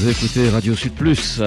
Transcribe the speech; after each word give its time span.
Vous 0.00 0.08
écoutez 0.08 0.48
Radio 0.48 0.76
Sud 0.76 0.92
Plus. 0.92 1.42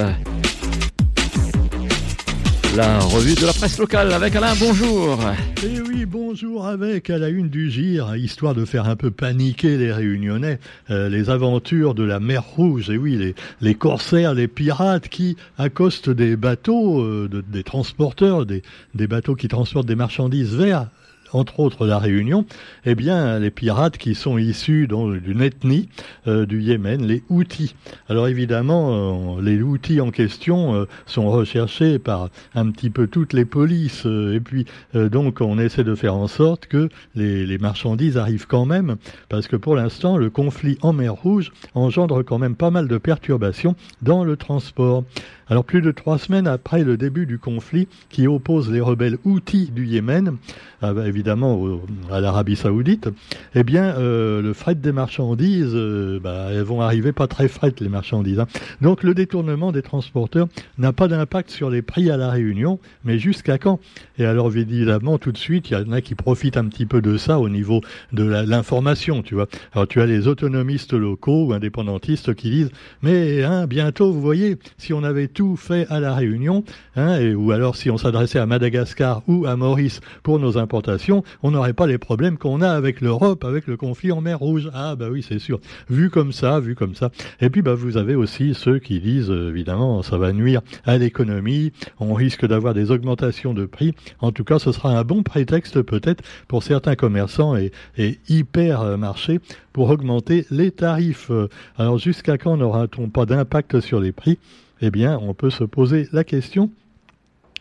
La 2.76 3.00
revue 3.00 3.34
de 3.36 3.46
la 3.46 3.54
presse 3.54 3.78
locale 3.78 4.12
avec 4.12 4.36
Alain, 4.36 4.54
bonjour. 4.60 5.20
Eh 5.64 5.80
oui, 5.80 6.06
bonjour 6.06 6.68
avec 6.68 7.10
à 7.10 7.18
la 7.18 7.30
une 7.30 7.48
du 7.48 7.72
GIR, 7.72 8.18
histoire 8.18 8.54
de 8.54 8.66
faire 8.66 8.90
un 8.90 8.98
peu 8.98 9.10
paniquer 9.10 9.78
les 9.78 9.94
réunionnais, 9.94 10.60
euh, 10.90 11.08
les 11.08 11.30
aventures 11.30 11.96
de 11.96 12.04
la 12.04 12.20
mer 12.20 12.44
Rouge, 12.44 12.90
et 12.90 12.98
oui, 12.98 13.16
les, 13.16 13.36
les 13.62 13.76
corsaires, 13.76 14.34
les 14.34 14.50
pirates 14.50 15.08
qui 15.08 15.38
accostent 15.58 16.10
des 16.10 16.36
bateaux, 16.36 17.02
euh, 17.02 17.30
des 17.48 17.64
transporteurs, 17.64 18.46
des, 18.46 18.64
des 18.96 19.08
bateaux 19.08 19.36
qui 19.36 19.48
transportent 19.48 19.88
des 19.88 19.96
marchandises 19.96 20.54
vers 20.56 20.88
entre 21.34 21.60
autres 21.60 21.86
la 21.86 22.00
Réunion, 22.00 22.46
eh 22.86 22.96
bien 22.96 23.40
les 23.40 23.52
pirates 23.52 23.98
qui 23.98 24.16
sont 24.16 24.38
issus 24.38 24.88
d'une 24.88 25.42
ethnie 25.42 25.90
euh, 26.28 26.46
du 26.46 26.62
Yémen, 26.62 27.06
les 27.06 27.24
Houthis. 27.30 27.76
Alors 28.10 28.28
évidemment, 28.28 29.38
euh, 29.38 29.42
les 29.42 29.62
Houthis 29.62 30.02
en 30.02 30.12
question 30.12 30.76
euh, 30.76 30.86
sont 31.06 31.30
recherchés 31.30 32.00
par 32.00 32.30
un 32.56 32.70
petit 32.72 32.90
peu 32.90 33.08
toutes 33.08 33.34
les 33.34 33.46
polices, 33.46 34.06
et 34.06 34.40
puis 34.40 34.66
donc 34.94 35.42
on 35.42 35.60
essaie 35.60 35.84
de 35.84 35.96
faire 35.96 36.16
en 36.16 36.28
sorte 36.28 36.68
que 36.68 36.90
les 37.16 37.58
marchandises 37.58 38.18
arrivent 38.18 38.48
quand 38.48 38.66
même, 38.66 38.98
parce 39.30 39.48
que 39.48 39.56
pour 39.56 39.76
l'instant 39.76 40.18
le 40.18 40.30
conflit 40.30 40.78
en 40.82 40.94
mer 40.94 41.14
Rouge 41.14 41.52
engendre 41.74 42.24
quand 42.24 42.38
même 42.38 42.56
pas 42.56 42.72
mal 42.72 42.88
de 42.88 42.98
perturbations 42.98 43.76
dans 44.02 44.24
le 44.24 44.36
transport. 44.36 45.04
Alors 45.52 45.66
plus 45.66 45.82
de 45.82 45.92
trois 45.92 46.18
semaines 46.18 46.48
après 46.48 46.86
le 46.86 46.96
début 46.96 47.26
du 47.26 47.38
conflit 47.38 47.90
qui 48.10 48.26
oppose 48.26 48.72
les 48.72 48.80
rebelles 48.80 49.18
Houthis 49.26 49.70
du 49.70 49.86
Yémen, 49.86 50.38
ah 50.82 50.94
bah, 50.94 51.06
évidemment 51.06 51.82
à 52.10 52.22
l'Arabie 52.22 52.56
Saoudite, 52.56 53.10
eh 53.54 53.66
bien 53.66 53.98
euh, 53.98 54.42
le 54.42 54.54
fret 54.54 54.76
des 54.76 54.94
marchandises, 54.94 55.74
euh, 55.76 56.22
bah, 56.24 56.48
elles 56.52 56.64
vont 56.64 56.80
arriver 56.80 57.12
pas 57.12 57.28
très 57.28 57.50
fret 57.50 57.74
les 57.82 57.90
marchandises. 57.90 58.40
Hein. 58.40 58.48
Donc 58.80 59.04
le 59.04 59.14
détournement 59.14 59.74
des 59.74 59.82
transporteurs 59.82 60.48
n'a 60.78 60.94
pas 60.94 61.10
d'impact 61.10 61.50
sur 61.50 61.70
les 61.70 61.82
prix 61.82 62.10
à 62.10 62.16
la 62.16 62.30
Réunion, 62.30 62.80
mais 63.04 63.20
jusqu'à 63.20 63.58
quand? 63.58 63.82
Et 64.20 64.26
alors 64.26 64.56
évidemment 64.56 65.18
tout 65.18 65.34
de 65.34 65.38
suite, 65.38 65.70
il 65.70 65.74
y 65.74 65.76
en 65.76 65.92
a 65.92 66.00
qui 66.00 66.16
profitent 66.16 66.56
un 66.56 66.68
petit 66.70 66.86
peu 66.86 67.02
de 67.02 67.18
ça 67.18 67.40
au 67.40 67.50
niveau 67.50 67.82
de 68.14 68.24
l'information, 68.24 69.22
tu 69.22 69.36
vois. 69.36 69.48
Alors 69.74 69.86
tu 69.86 70.00
as 70.00 70.06
les 70.06 70.30
autonomistes 70.30 70.94
locaux 70.94 71.48
ou 71.48 71.52
indépendantistes 71.52 72.36
qui 72.36 72.52
disent, 72.52 72.72
mais 73.02 73.44
hein, 73.44 73.68
bientôt, 73.68 74.14
vous 74.14 74.22
voyez, 74.22 74.58
si 74.78 74.94
on 74.94 75.04
avait 75.04 75.28
tout 75.28 75.41
fait 75.56 75.88
à 75.90 76.00
la 76.00 76.14
Réunion, 76.14 76.64
hein, 76.96 77.34
ou 77.34 77.52
alors 77.52 77.76
si 77.76 77.90
on 77.90 77.98
s'adressait 77.98 78.40
à 78.40 78.46
Madagascar 78.46 79.22
ou 79.28 79.46
à 79.46 79.56
Maurice 79.56 80.00
pour 80.24 80.40
nos 80.40 80.58
importations, 80.58 81.24
on 81.44 81.52
n'aurait 81.52 81.74
pas 81.74 81.88
les 81.88 81.98
problèmes 81.98 82.38
qu'on 82.38 82.62
a 82.62 82.70
avec 82.70 83.02
l'Europe, 83.02 83.44
avec 83.44 83.68
le 83.68 83.78
conflit 83.78 84.12
en 84.12 84.22
mer 84.22 84.40
Rouge. 84.40 84.70
Ah 84.74 84.96
bah 84.96 85.08
oui, 85.12 85.26
c'est 85.28 85.40
sûr. 85.40 85.60
Vu 85.90 86.10
comme 86.10 86.32
ça, 86.32 86.60
vu 86.60 86.76
comme 86.76 86.96
ça. 86.96 87.12
Et 87.42 87.50
puis 87.50 87.62
bah 87.62 87.74
vous 87.74 87.98
avez 87.98 88.16
aussi 88.16 88.54
ceux 88.54 88.80
qui 88.80 89.00
disent 89.00 89.30
évidemment 89.30 90.02
ça 90.02 90.18
va 90.18 90.34
nuire 90.34 90.62
à 90.86 90.98
l'économie, 90.98 91.72
on 92.00 92.14
risque 92.14 92.46
d'avoir 92.46 92.74
des 92.74 92.92
augmentations 92.92 93.54
de 93.54 93.66
prix. 93.66 93.94
En 94.20 94.32
tout 94.32 94.44
cas, 94.44 94.60
ce 94.60 94.72
sera 94.72 94.98
un 94.98 95.04
bon 95.04 95.24
prétexte 95.24 95.82
peut-être 95.82 96.24
pour 96.48 96.64
certains 96.64 96.96
commerçants 96.96 97.56
et, 97.56 97.72
et 97.98 98.20
hyper 98.30 98.98
marchés 98.98 99.40
pour 99.74 99.90
augmenter 99.90 100.46
les 100.52 100.72
tarifs. 100.72 101.32
Alors 101.78 101.98
jusqu'à 101.98 102.38
quand 102.38 102.58
n'aura-t-on 102.58 103.10
pas 103.10 103.26
d'impact 103.26 103.80
sur 103.80 104.00
les 104.00 104.12
prix? 104.12 104.38
Eh 104.82 104.92
bien, 104.92 105.18
on 105.20 105.34
peut 105.34 105.50
se 105.50 105.64
poser 105.64 106.08
la 106.12 106.24
question 106.24 106.72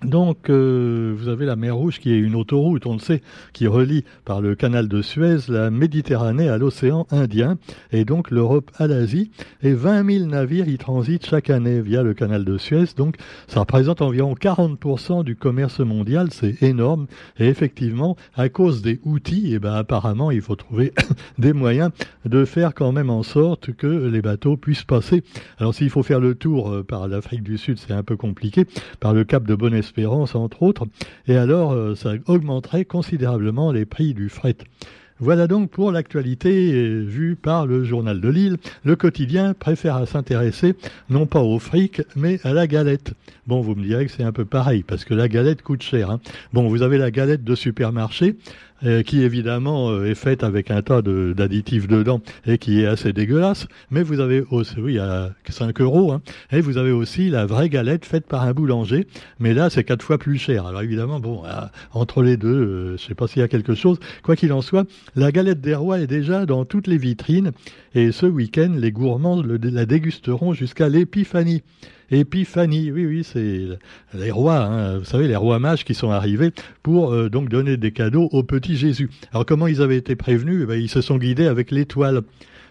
donc, 0.04 0.48
euh, 0.48 1.14
vous 1.16 1.28
avez 1.28 1.44
la 1.44 1.56
mer 1.56 1.76
Rouge 1.76 1.98
qui 1.98 2.10
est 2.10 2.18
une 2.18 2.34
autoroute, 2.34 2.86
on 2.86 2.94
le 2.94 3.00
sait, 3.00 3.20
qui 3.52 3.66
relie 3.66 4.04
par 4.24 4.40
le 4.40 4.54
canal 4.54 4.88
de 4.88 5.02
Suez 5.02 5.36
la 5.48 5.70
Méditerranée 5.70 6.48
à 6.48 6.56
l'océan 6.56 7.06
Indien 7.10 7.58
et 7.92 8.06
donc 8.06 8.30
l'Europe 8.30 8.70
à 8.76 8.86
l'Asie. 8.86 9.30
Et 9.62 9.74
20 9.74 10.10
000 10.10 10.26
navires 10.26 10.68
y 10.68 10.78
transitent 10.78 11.26
chaque 11.26 11.50
année 11.50 11.82
via 11.82 12.02
le 12.02 12.14
canal 12.14 12.46
de 12.46 12.56
Suez. 12.56 12.86
Donc, 12.96 13.16
ça 13.46 13.60
représente 13.60 14.00
environ 14.00 14.34
40% 14.34 15.22
du 15.22 15.36
commerce 15.36 15.80
mondial. 15.80 16.28
C'est 16.30 16.62
énorme. 16.62 17.06
Et 17.38 17.48
effectivement, 17.48 18.16
à 18.34 18.48
cause 18.48 18.80
des 18.80 19.00
outils, 19.04 19.50
eh 19.52 19.58
ben, 19.58 19.74
apparemment, 19.74 20.30
il 20.30 20.40
faut 20.40 20.56
trouver 20.56 20.94
des 21.38 21.52
moyens 21.52 21.90
de 22.24 22.46
faire 22.46 22.72
quand 22.72 22.92
même 22.92 23.10
en 23.10 23.22
sorte 23.22 23.72
que 23.72 23.86
les 23.86 24.22
bateaux 24.22 24.56
puissent 24.56 24.84
passer. 24.84 25.22
Alors, 25.58 25.74
s'il 25.74 25.90
faut 25.90 26.02
faire 26.02 26.20
le 26.20 26.34
tour 26.34 26.70
euh, 26.70 26.82
par 26.82 27.06
l'Afrique 27.06 27.42
du 27.42 27.58
Sud, 27.58 27.78
c'est 27.78 27.92
un 27.92 28.02
peu 28.02 28.16
compliqué. 28.16 28.64
Par 28.98 29.12
le 29.12 29.24
cap 29.24 29.44
de 29.44 29.54
Bonne 29.54 29.74
Entre 29.98 30.62
autres, 30.62 30.86
et 31.26 31.36
alors 31.36 31.72
euh, 31.72 31.94
ça 31.94 32.12
augmenterait 32.26 32.84
considérablement 32.84 33.72
les 33.72 33.84
prix 33.84 34.14
du 34.14 34.28
fret. 34.28 34.56
Voilà 35.22 35.46
donc 35.46 35.68
pour 35.68 35.92
l'actualité 35.92 36.72
euh, 36.72 37.04
vue 37.06 37.36
par 37.36 37.66
le 37.66 37.84
journal 37.84 38.22
de 38.22 38.28
Lille. 38.30 38.56
Le 38.84 38.96
quotidien 38.96 39.52
préfère 39.52 40.08
s'intéresser 40.08 40.74
non 41.10 41.26
pas 41.26 41.40
au 41.40 41.58
fric, 41.58 42.00
mais 42.16 42.40
à 42.42 42.54
la 42.54 42.66
galette. 42.66 43.12
Bon, 43.46 43.60
vous 43.60 43.74
me 43.74 43.84
direz 43.84 44.06
que 44.06 44.12
c'est 44.12 44.22
un 44.22 44.32
peu 44.32 44.46
pareil, 44.46 44.82
parce 44.82 45.04
que 45.04 45.12
la 45.12 45.28
galette 45.28 45.60
coûte 45.60 45.82
cher. 45.82 46.10
Hein. 46.10 46.20
Bon, 46.54 46.68
vous 46.68 46.80
avez 46.80 46.96
la 46.96 47.10
galette 47.10 47.44
de 47.44 47.54
supermarché, 47.54 48.36
euh, 48.84 49.02
qui 49.02 49.22
évidemment 49.22 49.90
euh, 49.90 50.06
est 50.06 50.14
faite 50.14 50.42
avec 50.42 50.70
un 50.70 50.80
tas 50.80 51.02
d'additifs 51.02 51.86
dedans 51.86 52.20
et 52.46 52.58
qui 52.58 52.80
est 52.80 52.86
assez 52.86 53.12
dégueulasse. 53.12 53.66
Mais 53.90 54.02
vous 54.02 54.20
avez 54.20 54.42
aussi, 54.50 54.74
oui, 54.78 54.98
à 54.98 55.30
5 55.48 55.80
euros, 55.80 56.12
hein, 56.12 56.22
et 56.50 56.60
vous 56.60 56.78
avez 56.78 56.90
aussi 56.90 57.28
la 57.28 57.44
vraie 57.46 57.68
galette 57.68 58.04
faite 58.04 58.26
par 58.26 58.42
un 58.44 58.52
boulanger. 58.52 59.06
Mais 59.38 59.52
là, 59.52 59.68
c'est 59.68 59.84
quatre 59.84 60.02
fois 60.02 60.18
plus 60.18 60.38
cher. 60.38 60.66
Alors 60.66 60.82
évidemment, 60.82 61.20
bon, 61.20 61.42
euh, 61.44 61.50
entre 61.92 62.22
les 62.22 62.36
deux, 62.36 62.96
je 62.96 63.02
sais 63.02 63.14
pas 63.14 63.26
s'il 63.26 63.40
y 63.40 63.44
a 63.44 63.48
quelque 63.48 63.74
chose. 63.74 63.98
Quoi 64.22 64.36
qu'il 64.36 64.52
en 64.52 64.62
soit, 64.62 64.86
la 65.14 65.30
galette 65.32 65.60
des 65.60 65.74
rois 65.74 66.00
est 66.00 66.06
déjà 66.06 66.46
dans 66.46 66.64
toutes 66.64 66.86
les 66.86 66.98
vitrines. 66.98 67.52
Et 67.94 68.12
ce 68.12 68.26
week-end, 68.26 68.72
les 68.76 68.92
gourmands 68.92 69.42
la 69.42 69.86
dégusteront 69.86 70.54
jusqu'à 70.54 70.88
l'épiphanie. 70.88 71.62
Épiphanie, 72.10 72.90
oui, 72.90 73.06
oui, 73.06 73.24
c'est 73.24 73.68
les 74.14 74.30
rois, 74.30 74.64
hein, 74.64 74.98
vous 74.98 75.04
savez, 75.04 75.28
les 75.28 75.36
rois 75.36 75.60
mages 75.60 75.84
qui 75.84 75.94
sont 75.94 76.10
arrivés 76.10 76.50
pour 76.82 77.12
euh, 77.12 77.30
donc 77.30 77.48
donner 77.48 77.76
des 77.76 77.92
cadeaux 77.92 78.28
au 78.32 78.42
petit 78.42 78.76
Jésus. 78.76 79.10
Alors 79.32 79.46
comment 79.46 79.68
ils 79.68 79.80
avaient 79.80 79.96
été 79.96 80.16
prévenus? 80.16 80.60
Eh 80.62 80.66
ben, 80.66 80.80
Ils 80.80 80.88
se 80.88 81.00
sont 81.00 81.18
guidés 81.18 81.46
avec 81.46 81.70
l'étoile. 81.70 82.22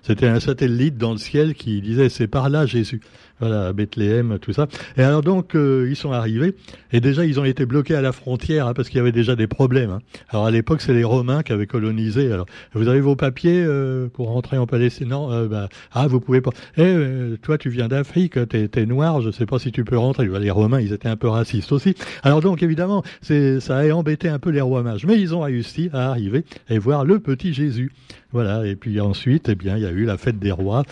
C'était 0.02 0.28
un 0.28 0.40
satellite 0.40 0.98
dans 0.98 1.12
le 1.12 1.18
ciel 1.18 1.54
qui 1.54 1.82
disait 1.82 2.10
c'est 2.10 2.28
par 2.28 2.50
là 2.50 2.66
Jésus 2.66 3.02
voilà, 3.40 3.74
Bethléem, 3.74 4.38
tout 4.40 4.54
ça. 4.54 4.68
Et 4.98 5.02
alors 5.02 5.22
donc, 5.22 5.56
euh, 5.56 5.88
ils 5.90 5.96
sont 5.96 6.12
arrivés, 6.12 6.56
et 6.92 7.00
déjà, 7.00 7.26
ils 7.26 7.40
ont 7.40 7.46
été 7.46 7.66
bloqués 7.66 7.96
à 7.96 8.02
la 8.02 8.12
frontière, 8.12 8.68
hein, 8.68 8.74
parce 8.74 8.90
qu'il 8.90 8.98
y 8.98 9.02
avait 9.02 9.12
déjà 9.12 9.36
des 9.36 9.48
problèmes. 9.48 9.92
Hein. 9.92 10.00
Alors 10.30 10.46
à 10.46 10.52
l'époque, 10.52 10.82
c'est 10.82 10.94
les 10.94 11.04
Romains 11.04 11.44
qui 11.44 11.54
avaient 11.54 11.68
colonisé. 11.68 12.32
Alors, 12.32 12.46
vous 12.74 12.88
avez 12.88 13.00
vos 13.00 13.16
papiers 13.16 13.64
euh, 13.66 14.08
pour 14.08 14.30
rentrer 14.30 14.58
en 14.58 14.68
Palestine? 14.68 15.10
Non, 15.10 15.32
euh, 15.32 15.48
bah, 15.48 15.70
ah, 15.94 16.08
vous 16.08 16.20
pouvez 16.20 16.42
pas. 16.42 16.52
Eh, 16.78 17.38
toi, 17.42 17.58
tu 17.58 17.70
viens 17.70 17.88
d'Afrique, 17.88 18.38
t'es 18.50 18.70
es 18.76 18.86
noir, 18.86 19.22
je 19.22 19.32
sais 19.32 19.46
pas 19.46 19.60
si 19.60 19.72
tu 19.72 19.84
peux 19.84 19.98
rentrer. 19.98 20.28
Les 20.40 20.52
Romains, 20.52 20.82
ils 20.82 20.94
étaient 20.94 21.10
un 21.10 21.18
peu 21.18 21.28
racistes 21.28 21.72
aussi. 21.72 21.96
Alors 22.24 22.42
donc, 22.42 22.62
évidemment, 22.64 23.04
c'est 23.22 23.60
ça 23.60 23.78
a 23.78 23.90
embêté 23.92 24.30
un 24.30 24.40
peu 24.40 24.50
les 24.50 24.62
rois 24.62 24.84
mages, 24.84 25.06
mais 25.06 25.20
ils 25.20 25.34
ont 25.34 25.42
réussi 25.42 25.90
à 25.94 26.10
arriver 26.10 26.44
et 26.70 26.78
voir 26.78 27.06
le 27.06 27.20
petit 27.20 27.54
Jésus. 27.54 27.92
Voilà, 28.32 28.66
et 28.66 28.76
puis 28.76 29.00
ensuite, 29.00 29.50
eh 29.50 29.56
bien, 29.56 29.78
il 29.78 29.84
y 29.84 29.86
a 29.86 29.92
eu 29.92 30.06
la 30.06 30.18
fête 30.18 30.40
des 30.40 30.52
rois 30.52 30.84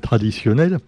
traditionnelle 0.00 0.78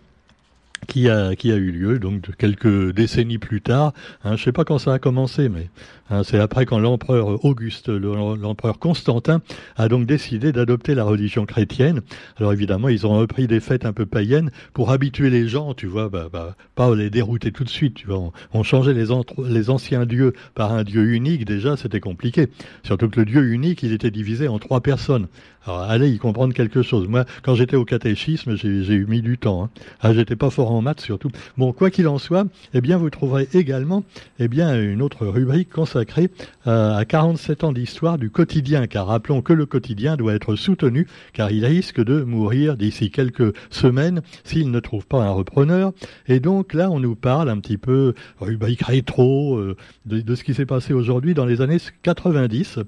qui 0.87 1.09
a, 1.09 1.35
qui 1.35 1.53
a 1.53 1.57
eu 1.57 1.71
lieu 1.71 1.99
donc 1.99 2.35
quelques 2.37 2.93
décennies 2.93 3.39
plus 3.39 3.61
tard. 3.61 3.93
Hein, 4.25 4.37
je 4.37 4.45
sais 4.45 4.53
pas 4.53 4.65
quand 4.65 4.79
ça 4.79 4.93
a 4.93 4.99
commencé, 4.99 5.49
mais 5.49 5.69
hein, 6.11 6.23
c'est 6.23 6.39
après 6.39 6.67
quand 6.67 6.79
l'empereur 6.79 7.45
Auguste, 7.45 7.89
l'empereur 7.89 8.79
Constantin, 8.79 9.43
a 9.77 9.89
donc 9.89 10.07
décidé 10.07 10.53
d'adopter 10.53 10.95
la 10.95 11.05
religion 11.05 11.47
chrétienne. 11.47 12.01
Alors 12.39 12.53
évidemment, 12.53 12.89
ils 12.89 13.07
ont 13.07 13.19
repris 13.19 13.47
des 13.47 13.61
fêtes 13.61 13.85
un 13.85 13.93
peu 13.93 14.07
païennes 14.07 14.51
pour 14.73 14.91
habituer 14.91 15.31
les 15.31 15.49
gens, 15.49 15.75
tu 15.75 15.87
vois, 15.87 16.09
bah, 16.09 16.29
bah, 16.33 16.57
pas 16.75 16.95
les 16.95 17.11
dérouter 17.11 17.53
tout 17.53 17.65
de 17.65 17.69
suite. 17.69 17.95
Tu 17.95 18.07
vois, 18.07 18.33
on, 18.53 18.63
changeait 18.63 18.95
les, 18.95 19.07
les 19.49 19.71
anciens 19.71 20.07
dieux 20.07 20.33
par 20.55 20.73
un 20.73 20.85
dieu 20.85 21.13
unique. 21.13 21.45
Déjà, 21.45 21.77
c'était 21.77 22.01
compliqué. 22.01 22.49
Surtout 22.83 23.09
que 23.09 23.21
le 23.21 23.27
dieu 23.27 23.53
unique, 23.53 23.83
il 23.83 23.93
était 23.93 24.11
divisé 24.11 24.49
en 24.49 24.59
trois 24.59 24.81
personnes. 24.81 25.29
Alors 25.69 25.83
allez 25.83 26.09
y 26.09 26.17
comprendre 26.17 26.55
quelque 26.55 26.81
chose. 26.81 27.09
Moi, 27.09 27.27
quand 27.43 27.55
j'étais 27.55 27.77
au 27.77 27.85
catéchisme, 27.85 28.57
j'ai 28.57 28.95
eu 28.95 29.05
mis 29.07 29.21
du 29.21 29.37
temps. 29.37 29.65
Hein. 29.65 29.71
Ah, 30.01 30.15
j'étais 30.15 30.35
pas 30.35 30.49
fort 30.49 30.73
en 30.73 30.81
maths 30.81 31.03
surtout. 31.03 31.31
Bon, 31.59 31.75
quoi 31.75 31.91
qu'il 31.91 32.09
en 32.09 32.17
soit, 32.17 32.47
eh 32.73 32.81
bien, 32.81 32.97
vous 32.97 33.11
trouverez 33.11 33.49
également, 33.53 34.03
eh 34.39 34.49
bien, 34.49 34.81
une 34.81 35.03
autre 35.03 35.27
rubrique 35.27 35.69
consacrée 35.69 36.31
euh, 36.67 36.97
à 36.97 37.05
47 37.05 37.65
ans 37.65 37.73
d'histoire 37.73 38.17
du 38.17 38.31
quotidien. 38.31 38.87
Car 38.87 39.09
rappelons 39.09 39.43
que 39.43 39.53
le 39.53 39.67
quotidien 39.67 40.17
doit 40.17 40.33
être 40.33 40.57
soutenu, 40.57 41.07
car 41.35 41.51
il 41.51 41.67
risque 41.67 42.03
de 42.03 42.23
mourir 42.23 42.79
d'ici 42.79 43.11
quelques 43.11 43.55
semaines 43.69 44.23
s'il 44.45 44.71
ne 44.71 44.81
trouve 44.81 45.07
pas 45.07 45.23
un 45.23 45.33
repreneur. 45.33 45.93
Et 46.29 46.41
donc 46.41 46.73
là, 46.73 46.91
on 46.91 46.99
nous 46.99 47.15
parle 47.15 47.51
un 47.51 47.59
petit 47.59 47.77
peu 47.77 48.15
rubrique 48.41 48.85
rétro 48.85 49.57
euh, 49.57 49.77
de, 50.07 50.23
de 50.23 50.35
ce 50.35 50.45
qui 50.45 50.55
s'est 50.55 50.65
passé 50.65 50.95
aujourd'hui 50.95 51.35
dans 51.35 51.45
les 51.45 51.61
années 51.61 51.77
90. 52.05 52.79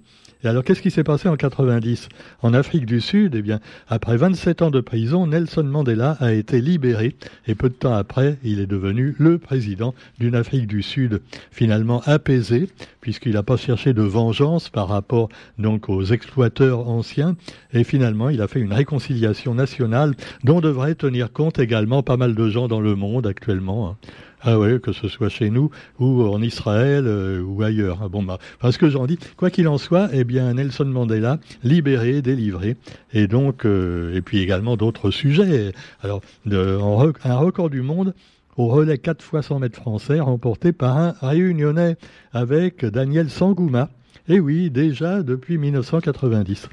Et 0.43 0.49
alors, 0.49 0.65
qu'est-ce 0.65 0.81
qui 0.81 0.91
s'est 0.91 1.05
passé 1.05 1.29
en 1.29 1.37
90 1.37 2.09
En 2.43 2.55
Afrique 2.55 2.87
du 2.87 3.01
Sud, 3.01 3.35
eh 3.35 3.43
bien, 3.43 3.61
après 3.89 4.17
27 4.17 4.63
ans 4.63 4.71
de 4.71 4.81
prison, 4.81 5.27
Nelson 5.27 5.65
Mandela 5.65 6.17
a 6.21 6.33
été 6.33 6.63
libéré 6.63 7.15
et 7.47 7.55
peu 7.55 7.69
de 7.69 7.75
temps 7.75 7.93
après, 7.93 8.39
il 8.43 8.59
est 8.59 8.67
devenu 8.67 9.15
le 9.19 9.37
président 9.37 9.95
d'une 10.19 10.35
Afrique 10.35 10.67
du 10.67 10.83
Sud 10.83 11.21
finalement 11.51 12.01
apaisée, 12.07 12.71
puisqu'il 13.03 13.33
n'a 13.33 13.43
pas 13.43 13.59
cherché 13.59 13.93
de 13.93 14.03
vengeance 14.03 14.71
par 14.71 14.89
rapport 14.89 15.29
donc 15.59 15.91
aux 15.91 16.05
exploiteurs 16.05 16.89
anciens, 16.89 17.37
et 17.75 17.85
finalement, 17.85 18.31
il 18.31 18.41
a 18.41 18.49
fait 18.49 18.61
une 18.61 18.73
réconciliation 18.73 19.55
nationale 19.55 20.15
dont 20.45 20.61
devrait 20.61 20.95
tenir 20.95 21.33
compte 21.33 21.59
également 21.59 22.03
pas 22.03 22.17
mal 22.17 22.35
de 22.35 22.49
gens 22.49 22.67
dans 22.67 22.81
le 22.81 22.95
monde 22.95 23.27
actuellement. 23.27 23.97
Ah 24.43 24.59
oui, 24.59 24.81
que 24.81 24.93
ce 24.93 25.07
soit 25.09 25.29
chez 25.29 25.51
nous 25.51 25.71
ou 25.99 26.23
en 26.23 26.41
Israël 26.41 27.05
euh, 27.07 27.43
ou 27.43 27.63
ailleurs. 27.63 28.09
Bon, 28.09 28.23
bah, 28.23 28.39
parce 28.59 28.79
que 28.79 28.89
j'en 28.89 29.07
dis, 29.07 29.19
quoi 29.37 29.51
qu'il 29.51 29.69
en 29.69 29.77
soit, 29.77 30.09
eh 30.15 30.25
bien, 30.25 30.55
Nelson 30.55 30.87
Mandela, 30.87 31.39
libéré, 31.63 32.23
délivré, 32.23 32.77
et 33.13 33.27
donc, 33.27 33.67
euh, 33.67 34.15
et 34.15 34.23
puis 34.23 34.39
également 34.41 34.79
d'autres 34.79 35.11
sujets. 35.11 35.73
Alors, 36.03 36.23
un 36.51 37.37
record 37.37 37.69
du 37.69 37.83
monde 37.83 38.15
au 38.57 38.69
relais 38.69 38.99
4 38.99 39.23
fois 39.23 39.43
100 39.43 39.59
mètres 39.59 39.79
français, 39.79 40.21
remporté 40.21 40.73
par 40.73 40.97
un 40.97 41.15
réunionnais 41.21 41.97
avec 42.33 42.85
Daniel 42.87 43.29
Sangouma. 43.29 43.91
Et 44.29 44.41
oui, 44.41 44.71
déjà 44.71 45.23
depuis 45.23 45.59
1990. 45.59 46.69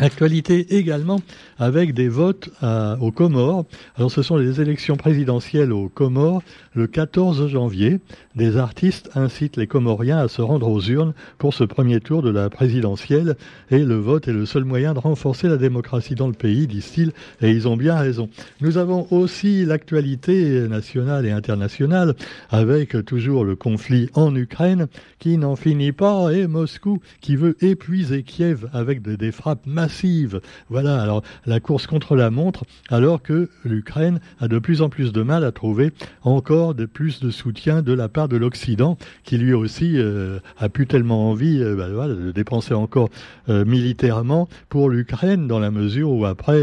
Actualité 0.00 0.76
également 0.76 1.20
avec 1.56 1.94
des 1.94 2.08
votes 2.08 2.50
à, 2.60 2.96
aux 3.00 3.12
Comores. 3.12 3.64
Alors 3.96 4.10
ce 4.10 4.22
sont 4.22 4.36
les 4.36 4.60
élections 4.60 4.96
présidentielles 4.96 5.72
aux 5.72 5.88
Comores 5.88 6.42
le 6.74 6.88
14 6.88 7.46
janvier. 7.46 8.00
Des 8.34 8.56
artistes 8.56 9.10
incitent 9.14 9.56
les 9.56 9.68
Comoriens 9.68 10.18
à 10.18 10.26
se 10.26 10.42
rendre 10.42 10.68
aux 10.68 10.80
urnes 10.80 11.14
pour 11.38 11.54
ce 11.54 11.62
premier 11.62 12.00
tour 12.00 12.22
de 12.22 12.30
la 12.30 12.50
présidentielle 12.50 13.36
et 13.70 13.78
le 13.78 13.94
vote 13.94 14.26
est 14.26 14.32
le 14.32 14.46
seul 14.46 14.64
moyen 14.64 14.94
de 14.94 14.98
renforcer 14.98 15.48
la 15.48 15.58
démocratie 15.58 16.16
dans 16.16 16.26
le 16.26 16.32
pays, 16.32 16.66
disent-ils, 16.66 17.12
et 17.40 17.50
ils 17.50 17.68
ont 17.68 17.76
bien 17.76 17.96
raison. 17.96 18.28
Nous 18.60 18.78
avons 18.78 19.06
aussi 19.12 19.64
l'actualité 19.64 20.66
nationale 20.68 21.24
et 21.24 21.30
internationale 21.30 22.14
avec 22.50 23.04
toujours 23.04 23.44
le 23.44 23.54
conflit 23.54 24.10
en 24.14 24.34
Ukraine 24.34 24.88
qui 25.20 25.38
n'en 25.38 25.54
finit 25.54 25.92
pas 25.92 26.30
et 26.32 26.48
Moscou 26.48 27.00
qui 27.20 27.36
veut 27.36 27.56
épuiser 27.64 28.24
Kiev 28.24 28.68
avec 28.72 29.00
des, 29.02 29.32
frappes 29.32 29.66
massives. 29.66 29.83
Voilà, 30.68 31.00
alors 31.00 31.22
la 31.46 31.60
course 31.60 31.86
contre 31.86 32.16
la 32.16 32.30
montre 32.30 32.64
alors 32.88 33.22
que 33.22 33.48
l'Ukraine 33.64 34.20
a 34.40 34.48
de 34.48 34.58
plus 34.58 34.82
en 34.82 34.88
plus 34.88 35.12
de 35.12 35.22
mal 35.22 35.44
à 35.44 35.52
trouver 35.52 35.92
encore 36.22 36.74
de 36.74 36.86
plus 36.86 37.20
de 37.20 37.30
soutien 37.30 37.82
de 37.82 37.92
la 37.92 38.08
part 38.08 38.28
de 38.28 38.36
l'Occident 38.36 38.96
qui 39.24 39.38
lui 39.38 39.52
aussi 39.52 39.92
euh, 39.96 40.38
a 40.58 40.68
plus 40.68 40.86
tellement 40.86 41.30
envie 41.30 41.62
euh, 41.62 41.74
bah, 41.76 42.08
de 42.08 42.32
dépenser 42.32 42.74
encore 42.74 43.08
euh, 43.48 43.64
militairement 43.64 44.48
pour 44.68 44.90
l'Ukraine 44.90 45.46
dans 45.46 45.58
la 45.58 45.70
mesure 45.70 46.10
où 46.10 46.24
après 46.24 46.62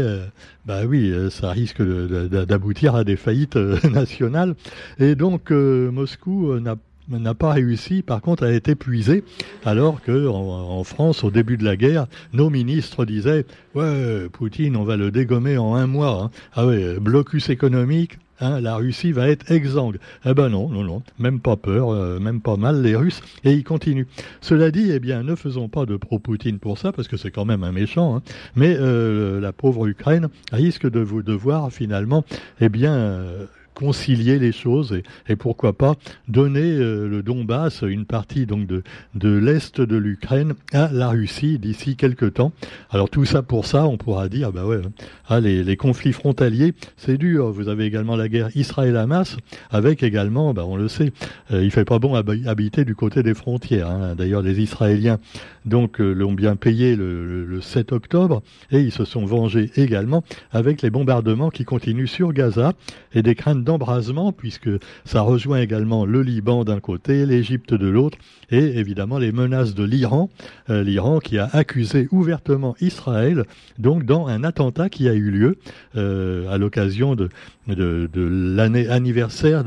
bah 0.66 0.82
oui, 0.86 1.12
ça 1.30 1.50
risque 1.50 1.82
d'aboutir 1.82 2.94
à 2.94 3.04
des 3.04 3.16
faillites 3.16 3.56
nationales. 3.90 4.54
Et 4.98 5.14
donc 5.14 5.50
Moscou 5.50 6.58
n'a 6.60 6.76
n'a 7.08 7.34
pas 7.34 7.52
réussi, 7.52 8.02
par 8.02 8.20
contre, 8.20 8.44
a 8.44 8.52
été 8.52 8.72
épuisé, 8.72 9.24
alors 9.64 10.00
que 10.02 10.26
en, 10.26 10.84
France, 10.84 11.24
au 11.24 11.30
début 11.30 11.56
de 11.56 11.64
la 11.64 11.76
guerre, 11.76 12.06
nos 12.32 12.50
ministres 12.50 13.04
disaient 13.04 13.46
ouais, 13.74 14.28
Poutine, 14.32 14.76
on 14.76 14.84
va 14.84 14.96
le 14.96 15.10
dégommer 15.10 15.58
en 15.58 15.74
un 15.74 15.86
mois. 15.86 16.24
Hein. 16.24 16.30
Ah 16.54 16.66
ouais, 16.66 16.98
blocus 16.98 17.50
économique. 17.50 18.18
Hein, 18.40 18.60
la 18.60 18.74
Russie 18.74 19.12
va 19.12 19.28
être 19.28 19.52
exsangue. 19.52 19.98
Eh 20.24 20.34
ben 20.34 20.48
non, 20.48 20.68
non, 20.68 20.82
non, 20.82 21.02
même 21.20 21.38
pas 21.38 21.56
peur, 21.56 21.90
euh, 21.90 22.18
même 22.18 22.40
pas 22.40 22.56
mal 22.56 22.82
les 22.82 22.96
Russes, 22.96 23.20
et 23.44 23.52
ils 23.52 23.62
continuent. 23.62 24.06
Cela 24.40 24.72
dit, 24.72 24.90
eh 24.90 24.98
bien, 24.98 25.22
ne 25.22 25.36
faisons 25.36 25.68
pas 25.68 25.86
de 25.86 25.96
pro-Poutine 25.96 26.58
pour 26.58 26.76
ça, 26.76 26.90
parce 26.90 27.06
que 27.06 27.16
c'est 27.16 27.30
quand 27.30 27.44
même 27.44 27.62
un 27.62 27.70
méchant. 27.70 28.16
Hein. 28.16 28.22
Mais 28.56 28.76
euh, 28.76 29.40
la 29.40 29.52
pauvre 29.52 29.86
Ukraine 29.86 30.28
risque 30.50 30.90
de 30.90 30.98
vous 30.98 31.22
devoir 31.22 31.70
finalement, 31.70 32.24
eh 32.60 32.68
bien. 32.68 32.94
Euh, 32.94 33.46
concilier 33.74 34.38
les 34.38 34.52
choses 34.52 35.00
et, 35.28 35.36
pourquoi 35.36 35.72
pas 35.72 35.94
donner 36.28 36.60
euh, 36.60 37.08
le 37.08 37.22
Donbass, 37.22 37.82
une 37.82 38.04
partie 38.04 38.46
donc 38.46 38.66
de, 38.66 38.82
de 39.14 39.30
l'est 39.30 39.80
de 39.80 39.96
l'Ukraine, 39.96 40.54
à 40.72 40.90
la 40.92 41.08
Russie 41.08 41.58
d'ici 41.58 41.96
quelques 41.96 42.34
temps. 42.34 42.52
Alors 42.90 43.10
tout 43.10 43.24
ça 43.24 43.42
pour 43.42 43.66
ça, 43.66 43.86
on 43.86 43.96
pourra 43.96 44.28
dire, 44.28 44.52
bah 44.52 44.66
ouais, 44.66 44.80
ah, 45.28 45.40
les, 45.40 45.64
les 45.64 45.76
conflits 45.76 46.12
frontaliers, 46.12 46.74
c'est 46.96 47.18
dur. 47.18 47.50
Vous 47.50 47.68
avez 47.68 47.86
également 47.86 48.16
la 48.16 48.28
guerre 48.28 48.50
Israël-Hamas, 48.54 49.36
avec 49.70 50.02
également, 50.02 50.54
bah 50.54 50.64
on 50.66 50.76
le 50.76 50.88
sait, 50.88 51.12
euh, 51.50 51.64
il 51.64 51.70
fait 51.70 51.84
pas 51.84 51.98
bon 51.98 52.14
habiter 52.14 52.84
du 52.84 52.94
côté 52.94 53.22
des 53.22 53.34
frontières. 53.34 53.88
Hein. 53.88 54.14
D'ailleurs, 54.16 54.42
les 54.42 54.60
Israéliens 54.60 55.18
donc 55.64 56.00
euh, 56.00 56.12
l'ont 56.12 56.32
bien 56.32 56.56
payé 56.56 56.96
le, 56.96 57.44
le 57.44 57.60
7 57.60 57.92
octobre 57.92 58.42
et 58.70 58.80
ils 58.80 58.92
se 58.92 59.04
sont 59.04 59.24
vengés 59.24 59.70
également 59.76 60.24
avec 60.50 60.82
les 60.82 60.90
bombardements 60.90 61.50
qui 61.50 61.64
continuent 61.64 62.06
sur 62.06 62.32
Gaza 62.32 62.72
et 63.14 63.22
des 63.22 63.34
craintes 63.34 63.61
d'embrasement, 63.62 64.32
puisque 64.32 64.70
ça 65.04 65.22
rejoint 65.22 65.60
également 65.60 66.04
le 66.04 66.22
Liban 66.22 66.64
d'un 66.64 66.80
côté, 66.80 67.26
l'Égypte 67.26 67.74
de 67.74 67.88
l'autre, 67.88 68.18
et 68.50 68.78
évidemment 68.78 69.18
les 69.18 69.32
menaces 69.32 69.74
de 69.74 69.84
l'Iran, 69.84 70.30
euh, 70.70 70.82
l'Iran 70.82 71.18
qui 71.18 71.38
a 71.38 71.48
accusé 71.52 72.08
ouvertement 72.10 72.74
Israël, 72.80 73.44
donc 73.78 74.04
dans 74.04 74.26
un 74.26 74.44
attentat 74.44 74.88
qui 74.88 75.08
a 75.08 75.14
eu 75.14 75.30
lieu 75.30 75.58
euh, 75.96 76.48
à 76.50 76.58
l'occasion 76.58 77.14
de, 77.16 77.30
de, 77.68 78.88
anniversaire 78.90 79.64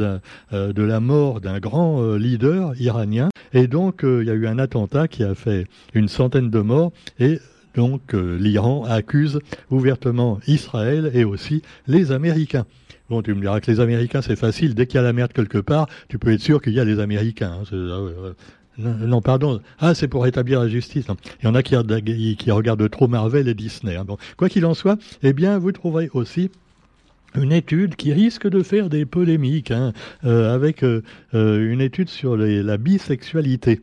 euh, 0.53 0.73
de 0.73 0.83
la 0.83 0.99
mort 0.99 1.41
d'un 1.41 1.59
grand 1.59 2.15
leader 2.15 2.79
iranien. 2.79 3.29
Et 3.53 3.67
donc 3.67 4.01
il 4.03 4.25
y 4.25 4.29
a 4.29 4.33
eu 4.33 4.47
un 4.47 4.59
attentat 4.59 5.07
qui 5.07 5.23
a 5.23 5.33
fait 5.33 5.67
une 5.93 6.07
centaine 6.07 6.49
de 6.49 6.59
morts 6.59 6.91
et 7.19 7.39
donc 7.75 8.13
l'Iran 8.13 8.85
accuse 8.85 9.39
ouvertement 9.69 10.39
Israël 10.47 11.11
et 11.13 11.23
aussi 11.23 11.61
les 11.87 12.11
Américains. 12.11 12.65
Bon, 13.09 13.21
tu 13.21 13.33
me 13.33 13.41
diras 13.41 13.59
que 13.59 13.69
les 13.69 13.79
Américains, 13.79 14.21
c'est 14.21 14.35
facile. 14.35 14.73
Dès 14.73 14.87
qu'il 14.87 14.95
y 14.95 14.99
a 14.99 15.03
la 15.03 15.13
merde 15.13 15.31
quelque 15.31 15.59
part, 15.59 15.87
tu 16.09 16.17
peux 16.17 16.31
être 16.31 16.41
sûr 16.41 16.61
qu'il 16.61 16.73
y 16.73 16.79
a 16.79 16.85
les 16.85 16.99
Américains. 16.99 17.61
Hein. 17.61 18.33
Ah 18.83 18.83
non, 18.83 19.21
pardon. 19.21 19.61
Ah, 19.79 19.93
c'est 19.93 20.07
pour 20.07 20.23
rétablir 20.23 20.59
la 20.59 20.67
justice. 20.67 21.05
Il 21.41 21.45
y 21.45 21.47
en 21.47 21.55
a 21.55 21.63
qui, 21.63 21.75
regardent 22.51 22.89
trop 22.89 23.07
Marvel 23.07 23.47
et 23.47 23.53
Disney. 23.53 23.95
Hein. 23.95 24.05
Quoi 24.37 24.49
qu'il 24.49 24.65
en 24.65 24.73
soit, 24.73 24.97
eh 25.23 25.33
bien, 25.33 25.57
vous 25.57 25.71
trouverez 25.71 26.09
aussi 26.13 26.49
une 27.35 27.51
étude 27.51 27.95
qui 27.95 28.13
risque 28.13 28.47
de 28.47 28.63
faire 28.63 28.89
des 28.89 29.05
polémiques, 29.05 29.71
hein, 29.71 29.93
euh, 30.23 30.53
avec 30.53 30.83
euh, 30.83 31.03
euh, 31.33 31.71
une 31.71 31.81
étude 31.81 32.09
sur 32.09 32.37
la 32.37 32.77
bisexualité 32.77 33.81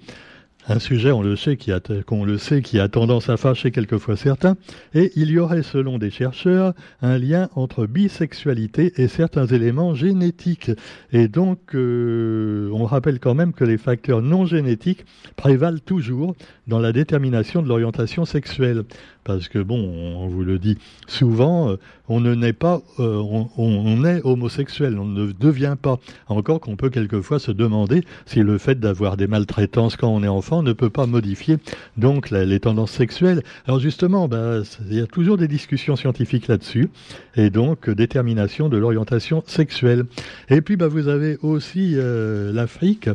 un 0.68 0.78
sujet, 0.78 1.10
on 1.10 1.22
le 1.22 1.36
sait, 1.36 1.56
qui 1.56 1.72
a, 1.72 1.80
qu'on 2.06 2.24
le 2.24 2.38
sait, 2.38 2.62
qui 2.62 2.78
a 2.78 2.88
tendance 2.88 3.28
à 3.28 3.36
fâcher 3.36 3.70
quelquefois 3.70 4.16
certains, 4.16 4.56
et 4.94 5.12
il 5.16 5.30
y 5.30 5.38
aurait, 5.38 5.62
selon 5.62 5.98
des 5.98 6.10
chercheurs, 6.10 6.74
un 7.00 7.18
lien 7.18 7.48
entre 7.54 7.86
bisexualité 7.86 8.92
et 8.96 9.08
certains 9.08 9.46
éléments 9.46 9.94
génétiques. 9.94 10.70
Et 11.12 11.28
donc, 11.28 11.74
euh, 11.74 12.70
on 12.72 12.84
rappelle 12.84 13.18
quand 13.18 13.34
même 13.34 13.52
que 13.52 13.64
les 13.64 13.78
facteurs 13.78 14.22
non 14.22 14.46
génétiques 14.46 15.04
prévalent 15.36 15.80
toujours 15.84 16.34
dans 16.66 16.78
la 16.78 16.92
détermination 16.92 17.62
de 17.62 17.68
l'orientation 17.68 18.24
sexuelle 18.24 18.84
parce 19.24 19.48
que 19.48 19.58
bon, 19.58 19.78
on 19.78 20.26
vous 20.26 20.42
le 20.42 20.58
dit 20.58 20.78
souvent, 21.06 21.70
euh, 21.70 21.76
on 22.08 22.20
ne 22.20 22.34
naît 22.34 22.52
pas, 22.52 22.82
euh, 22.98 23.22
on, 23.56 24.04
est 24.04 24.20
homosexuel, 24.24 24.98
on 24.98 25.04
ne 25.04 25.32
devient 25.32 25.76
pas. 25.80 25.98
Encore 26.28 26.60
qu'on 26.60 26.76
peut 26.76 26.90
quelquefois 26.90 27.38
se 27.38 27.52
demander 27.52 28.04
si 28.26 28.40
le 28.40 28.58
fait 28.58 28.80
d'avoir 28.80 29.16
des 29.16 29.26
maltraitances 29.26 29.96
quand 29.96 30.08
on 30.08 30.22
est 30.22 30.28
enfant 30.28 30.62
ne 30.62 30.72
peut 30.72 30.90
pas 30.90 31.06
modifier 31.06 31.58
donc 31.96 32.30
les 32.30 32.60
tendances 32.60 32.92
sexuelles. 32.92 33.42
Alors 33.66 33.80
justement, 33.80 34.28
bah, 34.28 34.62
il 34.90 34.96
y 34.96 35.00
a 35.00 35.06
toujours 35.06 35.38
des 35.38 35.48
discussions 35.48 35.96
scientifiques 35.96 36.48
là-dessus, 36.48 36.90
et 37.36 37.50
donc 37.50 37.88
détermination 37.88 38.68
de 38.68 38.76
l'orientation 38.76 39.42
sexuelle. 39.46 40.04
Et 40.48 40.60
puis 40.60 40.76
bah, 40.76 40.88
vous 40.88 41.08
avez 41.08 41.38
aussi 41.42 41.92
euh, 41.94 42.52
l'Afrique 42.52 43.08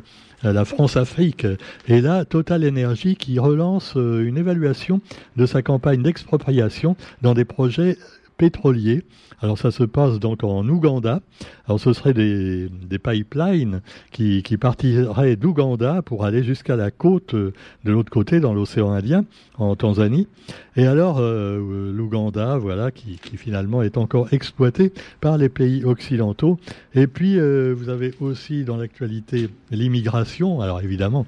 la 0.44 0.66
France-Afrique. 0.66 1.48
Et 1.88 2.02
là, 2.02 2.26
Total 2.26 2.68
Energy 2.68 3.16
qui 3.16 3.40
relance 3.40 3.94
euh, 3.96 4.24
une 4.24 4.38
évaluation 4.38 5.02
de 5.36 5.46
sa 5.46 5.62
campagne 5.62 5.97
d'expropriation 6.04 6.96
dans 7.22 7.34
des 7.34 7.46
projets 7.46 7.98
pétroliers. 8.38 9.04
Alors 9.40 9.58
ça 9.58 9.72
se 9.72 9.84
passe 9.84 10.20
donc 10.20 10.44
en 10.44 10.68
Ouganda. 10.68 11.22
Alors 11.68 11.80
ce 11.80 11.94
serait 11.94 12.14
des, 12.14 12.70
des 12.70 12.98
pipelines 12.98 13.82
qui, 14.12 14.42
qui 14.42 14.58
partiraient 14.58 15.36
d'Ouganda 15.36 16.02
pour 16.02 16.26
aller 16.26 16.44
jusqu'à 16.44 16.76
la 16.76 16.90
côte 16.90 17.36
de 17.36 17.54
l'autre 17.86 18.10
côté 18.10 18.40
dans 18.40 18.54
l'océan 18.54 18.92
Indien, 18.92 19.26
en 19.58 19.76
Tanzanie. 19.76 20.28
Et 20.76 20.88
alors 20.88 21.18
euh, 21.20 21.92
l'Ouganda, 21.92 22.58
voilà, 22.58 22.92
qui, 22.92 23.20
qui, 23.20 23.38
finalement 23.38 23.84
est 23.84 23.98
encore 23.98 24.34
exploité 24.34 24.92
par 25.22 25.38
les 25.38 25.50
pays 25.50 25.84
occidentaux. 25.84 26.60
Et 26.96 27.08
puis 27.08 27.40
euh, 27.40 27.76
vous 27.78 27.90
avez 27.90 28.14
aussi 28.22 28.64
dans 28.64 28.78
l'actualité 28.78 29.50
l'immigration. 29.72 30.62
Alors 30.62 30.82
évidemment, 30.82 31.26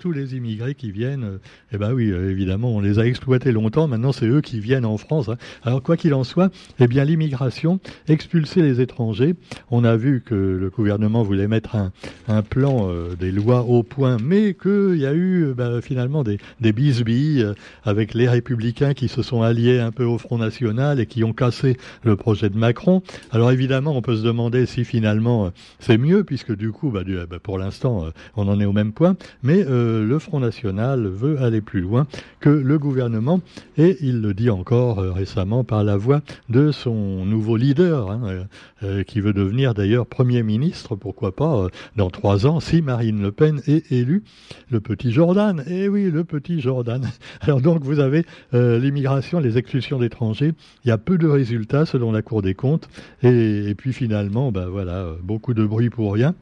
tous 0.00 0.12
les 0.12 0.36
immigrés 0.36 0.74
qui 0.74 0.90
viennent, 0.90 1.38
eh 1.72 1.78
ben 1.78 1.92
oui, 1.92 2.10
évidemment, 2.10 2.70
on 2.70 2.80
les 2.80 2.98
a 2.98 3.06
exploités 3.06 3.52
longtemps. 3.52 3.88
Maintenant 3.88 4.12
c'est 4.12 4.26
eux 4.26 4.40
qui 4.40 4.60
viennent 4.60 4.86
en 4.86 4.96
France. 4.96 5.28
Hein. 5.28 5.36
Alors 5.62 5.82
quoi 5.82 5.93
quoi 5.94 5.96
qu'il 5.96 6.14
en 6.14 6.24
soit, 6.24 6.50
eh 6.80 6.88
bien 6.88 7.04
l'immigration, 7.04 7.78
expulser 8.08 8.62
les 8.62 8.80
étrangers. 8.80 9.34
On 9.70 9.84
a 9.84 9.96
vu 9.96 10.22
que 10.24 10.34
le 10.34 10.70
gouvernement 10.70 11.22
voulait 11.22 11.46
mettre 11.46 11.76
un, 11.76 12.42
plan 12.42 12.88
euh, 12.88 13.14
des 13.14 13.30
lois 13.30 13.62
au 13.62 13.84
point, 13.84 14.16
mais 14.20 14.54
qu'il 14.54 14.96
y 14.96 15.06
a 15.06 15.14
eu 15.14 15.54
bah, 15.56 15.80
finalement 15.80 16.24
des, 16.24 16.38
des 16.60 16.72
bisbilles 16.72 17.42
euh, 17.42 17.54
avec 17.84 18.12
les 18.12 18.28
républicains 18.28 18.92
qui 18.92 19.06
se 19.06 19.22
sont 19.22 19.42
alliés 19.42 19.78
un 19.78 19.92
peu 19.92 20.04
au 20.04 20.18
Front 20.18 20.38
National 20.38 20.98
et 20.98 21.06
qui 21.06 21.22
ont 21.22 21.32
cassé 21.32 21.76
le 22.02 22.16
projet 22.16 22.48
de 22.48 22.58
Macron. 22.58 23.02
Alors 23.30 23.52
évidemment, 23.52 23.96
on 23.96 24.02
peut 24.02 24.16
se 24.16 24.22
demander 24.22 24.66
si 24.66 24.84
finalement 24.84 25.52
c'est 25.78 25.98
mieux, 25.98 26.24
puisque 26.24 26.56
du 26.56 26.72
coup, 26.72 26.90
bah, 26.90 27.02
bah, 27.04 27.38
pour 27.40 27.58
l'instant, 27.58 28.06
on 28.36 28.48
en 28.48 28.60
est 28.60 28.64
au 28.64 28.72
même 28.72 28.92
point, 28.92 29.16
mais 29.42 29.64
le 29.64 30.18
Front 30.18 30.40
National 30.40 31.06
veut 31.06 31.40
aller 31.40 31.60
plus 31.60 31.80
loin 31.80 32.06
que 32.40 32.50
le 32.50 32.78
gouvernement, 32.78 33.40
et 33.78 33.96
il 34.00 34.20
le 34.20 34.34
dit 34.34 34.50
encore 34.50 34.98
récemment 34.98 35.64
par 35.64 35.83
la 35.84 35.96
voix 35.96 36.22
de 36.48 36.72
son 36.72 37.24
nouveau 37.24 37.56
leader, 37.56 38.10
hein, 38.10 38.22
euh, 38.24 38.44
euh, 38.82 39.02
qui 39.02 39.20
veut 39.20 39.32
devenir 39.32 39.74
d'ailleurs 39.74 40.06
Premier 40.06 40.42
ministre, 40.42 40.96
pourquoi 40.96 41.34
pas, 41.34 41.56
euh, 41.56 41.68
dans 41.96 42.10
trois 42.10 42.46
ans, 42.46 42.60
si 42.60 42.82
Marine 42.82 43.22
Le 43.22 43.32
Pen 43.32 43.60
est 43.66 43.92
élue, 43.92 44.24
le 44.70 44.80
petit 44.80 45.12
Jordan. 45.12 45.62
Eh 45.68 45.88
oui, 45.88 46.10
le 46.10 46.24
petit 46.24 46.60
Jordan. 46.60 47.08
Alors 47.40 47.60
donc 47.60 47.82
vous 47.82 48.00
avez 48.00 48.24
l'immigration, 48.52 49.40
les 49.40 49.58
expulsions 49.58 49.98
d'étrangers, 49.98 50.52
il 50.84 50.88
y 50.88 50.90
a 50.90 50.98
peu 50.98 51.18
de 51.18 51.26
résultats 51.26 51.86
selon 51.86 52.12
la 52.12 52.22
Cour 52.22 52.42
des 52.42 52.54
comptes, 52.54 52.88
et, 53.22 53.74
puis 53.76 53.92
finalement, 53.92 54.50
ben 54.52 54.66
voilà, 54.66 55.08
beaucoup 55.22 55.54
de 55.54 55.64
bruit 55.64 55.90
pour 55.90 56.14
rien. 56.14 56.34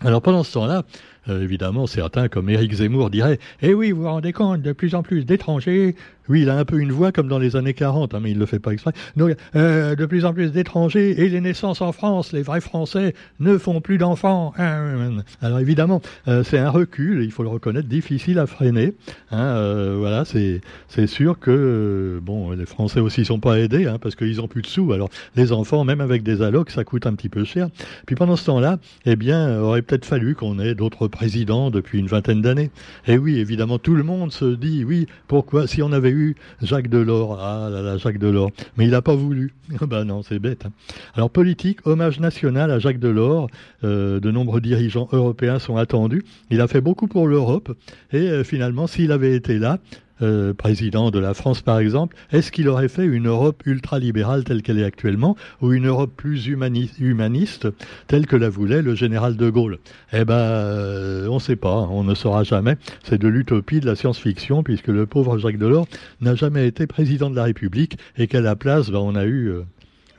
Alors 0.00 0.22
pendant 0.22 0.42
ce 0.42 0.52
temps-là, 0.54 0.84
évidemment, 1.28 1.86
certains 1.86 2.28
comme 2.28 2.50
Éric 2.50 2.74
Zemmour 2.74 3.10
diraient 3.10 3.38
Eh 3.62 3.74
oui, 3.74 3.92
vous 3.92 4.02
vous 4.02 4.08
rendez 4.08 4.32
compte, 4.32 4.62
de 4.62 4.72
plus 4.72 4.94
en 4.94 5.02
plus 5.02 5.24
d'étrangers 5.24 5.94
oui, 6.28 6.42
il 6.42 6.50
a 6.50 6.56
un 6.56 6.64
peu 6.64 6.78
une 6.78 6.92
voix 6.92 7.12
comme 7.12 7.28
dans 7.28 7.38
les 7.38 7.54
années 7.54 7.74
40, 7.74 8.14
hein, 8.14 8.20
mais 8.22 8.30
il 8.30 8.36
ne 8.36 8.40
le 8.40 8.46
fait 8.46 8.58
pas 8.58 8.72
exprès. 8.72 8.92
Donc, 9.16 9.36
euh, 9.56 9.94
de 9.94 10.06
plus 10.06 10.24
en 10.24 10.32
plus 10.32 10.52
d'étrangers 10.52 11.22
et 11.22 11.28
les 11.28 11.40
naissances 11.40 11.82
en 11.82 11.92
France, 11.92 12.32
les 12.32 12.42
vrais 12.42 12.62
Français 12.62 13.14
ne 13.40 13.58
font 13.58 13.82
plus 13.82 13.98
d'enfants. 13.98 14.54
Hein. 14.56 15.22
Alors 15.42 15.58
évidemment, 15.58 16.00
euh, 16.28 16.42
c'est 16.42 16.58
un 16.58 16.70
recul, 16.70 17.22
il 17.22 17.30
faut 17.30 17.42
le 17.42 17.50
reconnaître, 17.50 17.88
difficile 17.88 18.38
à 18.38 18.46
freiner. 18.46 18.94
Hein, 19.30 19.38
euh, 19.38 19.96
voilà, 19.98 20.24
c'est 20.24 21.06
sûr 21.06 21.38
que 21.38 22.20
bon, 22.22 22.52
les 22.52 22.66
Français 22.66 23.00
aussi 23.00 23.26
sont 23.26 23.40
pas 23.40 23.58
aidés 23.58 23.86
hein, 23.86 23.98
parce 24.00 24.16
qu'ils 24.16 24.40
ont 24.40 24.48
plus 24.48 24.62
de 24.62 24.66
sous. 24.66 24.92
Alors 24.92 25.10
les 25.36 25.52
enfants, 25.52 25.84
même 25.84 26.00
avec 26.00 26.22
des 26.22 26.40
allocs, 26.40 26.70
ça 26.70 26.84
coûte 26.84 27.06
un 27.06 27.14
petit 27.14 27.28
peu 27.28 27.44
cher. 27.44 27.68
Puis 28.06 28.16
pendant 28.16 28.36
ce 28.36 28.46
temps-là, 28.46 28.78
eh 29.04 29.16
bien, 29.16 29.60
aurait 29.60 29.82
peut-être 29.82 30.06
fallu 30.06 30.34
qu'on 30.34 30.58
ait 30.58 30.74
d'autres 30.74 31.06
présidents 31.14 31.70
depuis 31.70 31.98
une 31.98 32.06
vingtaine 32.06 32.42
d'années. 32.42 32.70
Et 33.06 33.16
oui, 33.16 33.38
évidemment, 33.38 33.78
tout 33.78 33.94
le 33.94 34.02
monde 34.02 34.32
se 34.32 34.44
dit 34.44 34.84
oui, 34.84 35.06
pourquoi 35.28 35.66
si 35.66 35.82
on 35.82 35.92
avait 35.92 36.14
Jacques 36.62 36.88
Delors. 36.88 37.38
Ah 37.40 37.68
là 37.70 37.82
là, 37.82 37.96
Jacques 37.96 38.18
Delors. 38.18 38.50
Mais 38.76 38.84
il 38.84 38.90
n'a 38.90 39.02
pas 39.02 39.14
voulu. 39.14 39.54
ben 39.80 40.04
non, 40.04 40.22
c'est 40.22 40.38
bête. 40.38 40.66
Hein. 40.66 40.72
Alors 41.14 41.30
politique, 41.30 41.86
hommage 41.86 42.20
national 42.20 42.70
à 42.70 42.78
Jacques 42.78 42.98
Delors. 42.98 43.48
Euh, 43.82 44.20
de 44.20 44.30
nombreux 44.30 44.60
dirigeants 44.60 45.08
européens 45.12 45.58
sont 45.58 45.76
attendus. 45.76 46.24
Il 46.50 46.60
a 46.60 46.68
fait 46.68 46.80
beaucoup 46.80 47.06
pour 47.06 47.26
l'Europe. 47.26 47.76
Et 48.12 48.16
euh, 48.16 48.44
finalement, 48.44 48.86
s'il 48.86 49.12
avait 49.12 49.34
été 49.34 49.58
là, 49.58 49.78
euh, 50.22 50.54
président 50.54 51.10
de 51.10 51.18
la 51.18 51.34
France 51.34 51.60
par 51.60 51.80
exemple, 51.80 52.14
est-ce 52.30 52.52
qu'il 52.52 52.68
aurait 52.68 52.88
fait 52.88 53.04
une 53.04 53.26
Europe 53.26 53.62
ultralibérale 53.66 54.44
telle 54.44 54.62
qu'elle 54.62 54.78
est 54.78 54.84
actuellement, 54.84 55.36
ou 55.60 55.72
une 55.72 55.88
Europe 55.88 56.12
plus 56.16 56.46
humaniste 56.46 57.66
telle 58.06 58.26
que 58.26 58.36
la 58.36 58.48
voulait 58.48 58.80
le 58.80 58.94
général 58.94 59.36
de 59.36 59.50
Gaulle? 59.50 59.78
Eh 60.12 60.24
ben, 60.24 60.34
euh, 60.34 61.26
on 61.28 61.34
ne 61.34 61.40
sait 61.40 61.56
pas, 61.56 61.88
on 61.90 62.04
ne 62.04 62.14
saura 62.14 62.44
jamais. 62.44 62.76
C'est 63.02 63.20
de 63.20 63.26
l'utopie, 63.26 63.80
de 63.80 63.86
la 63.86 63.96
science-fiction, 63.96 64.62
puisque 64.62 64.86
le 64.86 65.06
pauvre 65.06 65.36
Jacques 65.38 65.58
Delors 65.58 65.88
n'a 66.20 66.36
jamais 66.36 66.68
été 66.68 66.86
président 66.86 67.28
de 67.28 67.36
la 67.36 67.44
République, 67.44 67.98
et 68.16 68.28
qu'à 68.28 68.40
la 68.40 68.54
place, 68.54 68.90
ben, 68.90 69.00
on 69.00 69.16
a 69.16 69.24
eu... 69.24 69.48
Euh, 69.48 69.62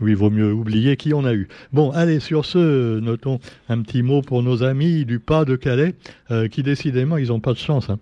oui, 0.02 0.14
vaut 0.14 0.30
mieux 0.30 0.52
oublier 0.52 0.98
qui 0.98 1.14
on 1.14 1.24
a 1.24 1.34
eu. 1.34 1.48
Bon, 1.72 1.92
allez, 1.92 2.20
sur 2.20 2.44
ce, 2.44 3.00
notons 3.00 3.40
un 3.70 3.82
petit 3.82 4.04
mot 4.04 4.22
pour 4.22 4.44
nos 4.44 4.62
amis 4.62 5.06
du 5.06 5.20
Pas 5.20 5.46
de 5.46 5.56
Calais, 5.56 5.96
qui 6.52 6.64
décidément, 6.64 7.16
ils 7.16 7.30
n'ont 7.30 7.40
pas 7.40 7.54
de 7.54 7.60
chance. 7.60 7.90
Hein. 7.90 7.98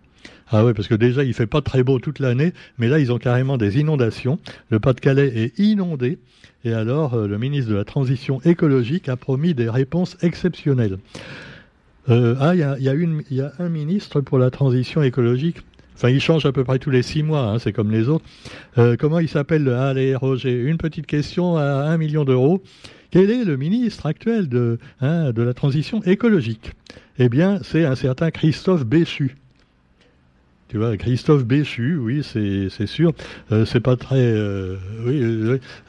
Ah 0.56 0.64
oui, 0.64 0.74
parce 0.74 0.88
que 0.88 0.94
déjà, 0.94 1.24
il 1.24 1.34
fait 1.34 1.48
pas 1.48 1.62
très 1.62 1.82
beau 1.82 1.98
toute 1.98 2.20
l'année, 2.20 2.54
mais 2.78 2.88
là, 2.88 3.00
ils 3.00 3.12
ont 3.12 3.18
carrément 3.18 3.58
des 3.58 3.80
inondations. 3.80 4.38
Le 4.70 4.80
Pas-de-Calais 4.80 5.32
est 5.36 5.60
inondé. 5.60 6.20
Et 6.64 6.74
alors, 6.74 7.16
euh, 7.16 7.28
le 7.28 7.40
ministre 7.40 7.72
de 7.72 7.76
la 7.76 7.84
Transition 7.84 8.40
écologique 8.46 9.10
a 9.10 9.16
promis 9.16 9.56
des 9.56 9.68
réponses 9.68 10.16
exceptionnelles. 10.22 11.00
Euh, 12.10 12.36
ah, 12.40 12.54
il 12.54 12.60
y 12.60 12.64
a, 12.64 12.78
y 12.78 13.42
a 13.42 13.52
un 13.58 13.70
ministre 13.70 14.22
pour 14.22 14.38
la 14.38 14.52
transition 14.52 15.02
écologique. 15.02 15.58
Enfin, 15.96 16.10
il 16.10 16.22
change 16.22 16.46
à 16.46 16.52
peu 16.52 16.64
près 16.64 16.78
tous 16.78 16.92
les 16.92 17.02
six 17.02 17.24
mois, 17.24 17.48
hein, 17.48 17.60
c'est 17.60 17.74
comme 17.74 17.90
les 17.90 18.08
autres. 18.08 18.26
Euh, 18.78 18.96
comment 19.00 19.20
il 19.20 19.30
s'appelle? 19.30 19.68
Allez, 19.70 20.16
Roger, 20.16 20.54
une 20.54 20.78
petite 20.78 21.08
question 21.08 21.58
à 21.58 21.64
un 21.64 21.98
million 21.98 22.26
d'euros. 22.26 22.62
Quel 23.10 23.32
est 23.32 23.44
le 23.44 23.58
ministre 23.58 24.06
actuel 24.06 24.50
de, 24.50 24.78
hein, 25.02 25.32
de 25.32 25.42
la 25.42 25.54
transition 25.54 26.04
écologique? 26.04 26.74
Eh 27.18 27.30
bien, 27.30 27.60
c'est 27.64 27.86
un 27.86 27.96
certain 27.96 28.30
Christophe 28.32 28.86
Béchu. 28.86 29.36
Tu 30.74 30.80
vois, 30.80 30.98
Christophe 30.98 31.46
Béchu, 31.46 31.98
oui, 31.98 32.24
c'est 32.24 32.88
sûr. 32.88 33.14
Euh, 33.52 33.64
c'est 33.64 33.80
pas 33.80 33.96
très. 33.96 34.16
Euh, 34.18 34.76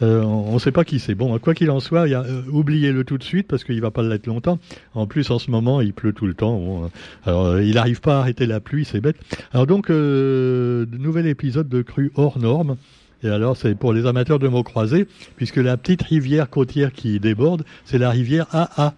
euh, 0.02 0.22
on 0.22 0.52
ne 0.52 0.58
sait 0.58 0.72
pas 0.72 0.84
qui 0.84 0.98
c'est. 0.98 1.14
Bon, 1.14 1.38
quoi 1.38 1.54
qu'il 1.54 1.70
en 1.70 1.80
soit, 1.80 2.04
oubliez-le 2.52 3.02
tout 3.02 3.16
de 3.16 3.22
suite 3.22 3.48
parce 3.48 3.64
qu'il 3.64 3.80
va 3.80 3.90
pas 3.90 4.02
l'être 4.02 4.26
longtemps. 4.26 4.58
En 4.92 5.06
plus, 5.06 5.30
en 5.30 5.38
ce 5.38 5.50
moment, 5.50 5.80
il 5.80 5.94
pleut 5.94 6.12
tout 6.12 6.26
le 6.26 6.34
temps. 6.34 6.90
alors, 7.24 7.58
il 7.60 7.76
n'arrive 7.76 8.02
pas 8.02 8.18
à 8.18 8.20
arrêter 8.20 8.44
la 8.44 8.60
pluie, 8.60 8.84
c'est 8.84 9.00
bête. 9.00 9.16
Alors 9.54 9.66
donc, 9.66 9.88
nouvel 9.88 11.28
épisode 11.28 11.70
de 11.70 11.80
Cru 11.80 12.12
hors 12.14 12.38
norme. 12.38 12.76
Et 13.22 13.30
alors, 13.30 13.56
c'est 13.56 13.74
pour 13.74 13.94
les 13.94 14.04
amateurs 14.04 14.38
de 14.38 14.48
mots 14.48 14.64
croisés, 14.64 15.06
puisque 15.36 15.56
la 15.56 15.78
petite 15.78 16.02
rivière 16.02 16.50
côtière 16.50 16.92
qui 16.92 17.18
déborde, 17.20 17.64
c'est 17.86 17.96
la 17.96 18.10
rivière 18.10 18.48
AA. 18.52 18.92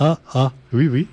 AA, 0.00 0.52
oui, 0.72 0.88
oui. 0.88 1.06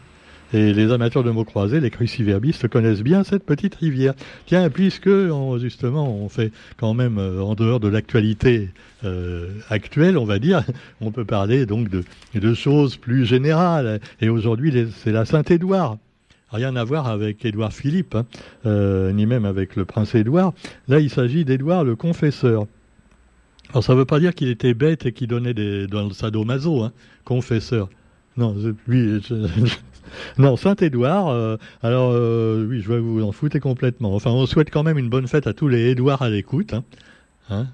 Et 0.56 0.72
les 0.72 0.94
amateurs 0.94 1.26
de 1.26 1.32
mots 1.32 1.44
croisés, 1.44 1.82
les 1.82 1.90
cruciverbistes, 1.90 2.70
connaissent 2.70 3.02
bien 3.02 3.26
cette 3.26 3.44
petite 3.44 3.76
rivière. 3.76 4.14
Tiens, 4.46 4.70
puisque 4.70 5.10
justement 5.58 6.10
on 6.16 6.30
fait 6.30 6.54
quand 6.78 6.94
même 6.94 7.18
euh, 7.18 7.42
en 7.42 7.56
dehors 7.56 7.82
de 7.82 7.90
l'actualité 7.90 8.70
euh, 9.04 9.50
actuelle, 9.70 10.18
on 10.18 10.24
va 10.24 10.40
dire, 10.40 10.64
on 11.02 11.12
peut 11.12 11.26
parler 11.26 11.66
donc 11.66 11.90
de, 11.90 12.54
choses 12.54 12.96
plus 12.96 13.26
générales. 13.26 14.00
Et 14.22 14.30
aujourd'hui, 14.30 14.88
c'est 15.04 15.12
la 15.12 15.26
Saint-Édouard. 15.26 15.98
Rien 16.52 16.78
à 16.78 16.86
voir 16.86 17.08
avec 17.08 17.44
Édouard 17.44 17.74
Philippe, 17.74 18.16
hein, 18.16 18.26
euh, 18.66 19.12
ni 19.12 19.26
même 19.26 19.44
avec 19.44 19.76
le 19.76 19.84
prince 19.84 20.16
Édouard. 20.16 20.54
Là, 20.88 21.02
il 21.02 21.10
s'agit 21.10 21.44
d'Édouard 21.44 21.84
le 21.84 21.98
confesseur. 21.98 22.66
Alors, 23.72 23.84
ça 23.84 23.92
ne 23.92 23.98
veut 23.98 24.06
pas 24.06 24.22
dire 24.22 24.34
qu'il 24.34 24.48
était 24.48 24.74
bête 24.74 25.06
et 25.06 25.12
qu'il 25.12 25.28
donnait 25.28 25.54
des, 25.54 25.86
dans 25.88 26.08
le 26.08 26.14
sadomaso, 26.14 26.82
hein, 26.82 26.94
confesseur. 27.26 27.90
Non, 28.38 28.56
lui, 28.88 29.22
non, 30.38 30.58
Saint-Édouard, 30.58 31.30
euh, 31.30 31.58
alors 31.84 32.12
euh, 32.14 32.68
oui, 32.70 32.82
je 32.82 32.92
vais 32.92 33.00
vous 33.00 33.24
en 33.24 33.32
foutre 33.32 33.60
complètement. 33.60 34.16
Enfin, 34.16 34.32
on 34.32 34.46
souhaite 34.46 34.70
quand 34.70 34.84
même 34.84 34.98
une 34.98 35.10
bonne 35.10 35.28
fête 35.28 35.48
à 35.48 35.54
tous 35.54 35.68
les 35.68 35.90
Édouards 35.90 36.22
à 36.22 36.30
l'écoute. 36.30 36.74
Hein. 36.74 36.84
Hein, 37.52 37.68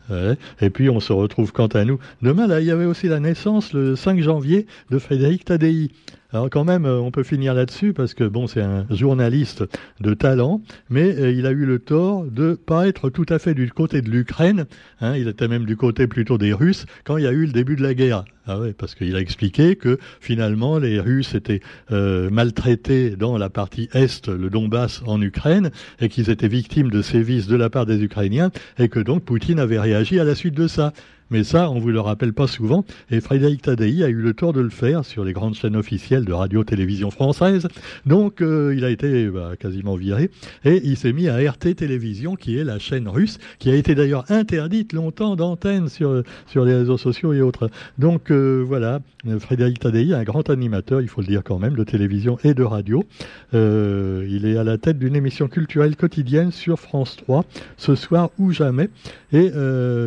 Et 0.59 0.69
puis 0.69 0.89
on 0.89 0.99
se 0.99 1.13
retrouve 1.13 1.53
quant 1.53 1.67
à 1.67 1.85
nous. 1.85 1.97
Demain, 2.21 2.45
là, 2.45 2.59
il 2.59 2.67
y 2.67 2.71
avait 2.71 2.85
aussi 2.85 3.07
la 3.07 3.21
naissance 3.21 3.71
le 3.71 3.95
5 3.95 4.19
janvier 4.19 4.65
de 4.89 4.99
Frédéric 4.99 5.45
Tadei. 5.45 5.89
Alors 6.33 6.49
quand 6.49 6.63
même, 6.63 6.85
euh, 6.85 6.99
on 6.99 7.11
peut 7.11 7.23
finir 7.23 7.53
là-dessus 7.53 7.91
parce 7.91 8.13
que 8.13 8.23
bon, 8.23 8.47
c'est 8.47 8.61
un 8.61 8.85
journaliste 8.89 9.65
de 9.99 10.13
talent, 10.13 10.61
mais 10.89 11.13
euh, 11.13 11.31
il 11.31 11.45
a 11.45 11.51
eu 11.51 11.65
le 11.65 11.79
tort 11.79 12.23
de 12.23 12.53
pas 12.53 12.87
être 12.87 13.09
tout 13.09 13.25
à 13.27 13.37
fait 13.37 13.53
du 13.53 13.69
côté 13.69 14.01
de 14.01 14.09
l'Ukraine. 14.09 14.65
Hein, 15.01 15.17
il 15.17 15.27
était 15.27 15.49
même 15.49 15.65
du 15.65 15.75
côté 15.75 16.07
plutôt 16.07 16.37
des 16.37 16.53
Russes 16.53 16.85
quand 17.03 17.17
il 17.17 17.25
y 17.25 17.27
a 17.27 17.33
eu 17.33 17.45
le 17.45 17.51
début 17.51 17.75
de 17.75 17.83
la 17.83 17.93
guerre. 17.93 18.23
Ah 18.47 18.59
ouais, 18.59 18.73
parce 18.73 18.95
qu'il 18.95 19.15
a 19.15 19.19
expliqué 19.19 19.75
que 19.75 19.99
finalement 20.21 20.79
les 20.79 21.01
Russes 21.01 21.35
étaient 21.35 21.59
euh, 21.91 22.29
maltraités 22.29 23.11
dans 23.17 23.37
la 23.37 23.49
partie 23.49 23.89
est, 23.93 24.27
le 24.27 24.49
Donbass 24.49 25.03
en 25.05 25.21
Ukraine, 25.21 25.69
et 25.99 26.07
qu'ils 26.07 26.29
étaient 26.29 26.47
victimes 26.47 26.89
de 26.89 27.01
sévices 27.01 27.47
de 27.47 27.57
la 27.57 27.69
part 27.69 27.85
des 27.85 28.01
Ukrainiens, 28.01 28.51
et 28.79 28.87
que 28.87 28.99
donc 28.99 29.23
Poutine 29.25 29.59
avait 29.59 29.79
réagi 29.79 30.19
à 30.19 30.23
la 30.23 30.33
suite 30.33 30.55
de 30.55 30.67
ça. 30.67 30.93
Mais 31.31 31.45
ça, 31.45 31.71
on 31.71 31.79
vous 31.79 31.91
le 31.91 32.01
rappelle 32.01 32.33
pas 32.33 32.45
souvent. 32.45 32.83
Et 33.09 33.21
Frédéric 33.21 33.61
Tadei 33.61 34.03
a 34.03 34.09
eu 34.09 34.15
le 34.15 34.33
tort 34.33 34.51
de 34.51 34.59
le 34.59 34.69
faire 34.69 35.05
sur 35.05 35.23
les 35.23 35.31
grandes 35.31 35.55
chaînes 35.55 35.77
officielles 35.77 36.25
de 36.25 36.33
radio-télévision 36.33 37.09
française. 37.09 37.69
Donc, 38.05 38.41
euh, 38.41 38.75
il 38.75 38.83
a 38.83 38.89
été 38.89 39.27
bah, 39.27 39.53
quasiment 39.57 39.95
viré. 39.95 40.29
Et 40.65 40.81
il 40.83 40.97
s'est 40.97 41.13
mis 41.13 41.29
à 41.29 41.37
RT 41.37 41.75
Télévision, 41.77 42.35
qui 42.35 42.57
est 42.57 42.65
la 42.65 42.79
chaîne 42.79 43.07
russe, 43.07 43.37
qui 43.59 43.71
a 43.71 43.75
été 43.75 43.95
d'ailleurs 43.95 44.29
interdite 44.29 44.91
longtemps 44.91 45.37
d'antenne 45.37 45.87
sur, 45.87 46.21
sur 46.47 46.65
les 46.65 46.75
réseaux 46.75 46.97
sociaux 46.97 47.31
et 47.31 47.41
autres. 47.41 47.69
Donc, 47.97 48.29
euh, 48.29 48.61
voilà, 48.67 48.99
Frédéric 49.39 49.79
Tadei, 49.79 50.13
un 50.13 50.23
grand 50.23 50.49
animateur, 50.49 50.99
il 50.99 51.07
faut 51.07 51.21
le 51.21 51.27
dire 51.27 51.43
quand 51.45 51.59
même, 51.59 51.75
de 51.75 51.85
télévision 51.85 52.39
et 52.43 52.53
de 52.53 52.63
radio. 52.63 53.05
Euh, 53.53 54.27
il 54.29 54.45
est 54.45 54.57
à 54.57 54.65
la 54.65 54.77
tête 54.77 54.99
d'une 54.99 55.15
émission 55.15 55.47
culturelle 55.47 55.95
quotidienne 55.95 56.51
sur 56.51 56.77
France 56.77 57.15
3, 57.15 57.45
ce 57.77 57.95
soir 57.95 58.31
ou 58.37 58.51
jamais. 58.51 58.89
Et 59.31 59.49